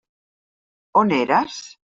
[1.03, 1.63] On eres?